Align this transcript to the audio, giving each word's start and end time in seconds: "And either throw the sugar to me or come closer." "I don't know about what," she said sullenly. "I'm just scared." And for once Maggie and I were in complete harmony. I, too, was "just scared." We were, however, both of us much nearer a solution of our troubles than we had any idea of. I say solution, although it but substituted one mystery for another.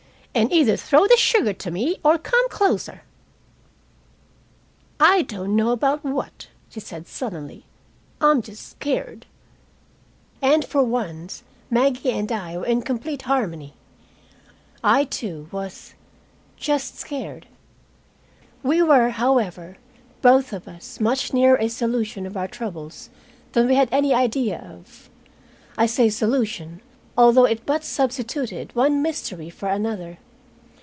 "And 0.33 0.49
either 0.53 0.77
throw 0.77 1.07
the 1.07 1.17
sugar 1.17 1.51
to 1.51 1.71
me 1.71 1.97
or 2.05 2.17
come 2.17 2.47
closer." 2.47 3.01
"I 4.97 5.23
don't 5.23 5.57
know 5.57 5.71
about 5.71 6.05
what," 6.05 6.47
she 6.69 6.79
said 6.79 7.05
sullenly. 7.05 7.65
"I'm 8.21 8.41
just 8.41 8.65
scared." 8.69 9.25
And 10.41 10.63
for 10.63 10.83
once 10.85 11.43
Maggie 11.69 12.11
and 12.11 12.31
I 12.31 12.55
were 12.57 12.65
in 12.65 12.81
complete 12.81 13.23
harmony. 13.23 13.73
I, 14.81 15.03
too, 15.03 15.49
was 15.51 15.95
"just 16.55 16.97
scared." 16.97 17.45
We 18.63 18.81
were, 18.81 19.09
however, 19.09 19.75
both 20.21 20.53
of 20.53 20.65
us 20.65 21.01
much 21.01 21.33
nearer 21.33 21.57
a 21.59 21.67
solution 21.67 22.25
of 22.25 22.37
our 22.37 22.47
troubles 22.47 23.09
than 23.51 23.67
we 23.67 23.75
had 23.75 23.89
any 23.91 24.13
idea 24.13 24.59
of. 24.63 25.09
I 25.77 25.87
say 25.87 26.07
solution, 26.09 26.79
although 27.17 27.43
it 27.43 27.65
but 27.65 27.83
substituted 27.83 28.73
one 28.73 29.01
mystery 29.01 29.49
for 29.49 29.67
another. 29.67 30.17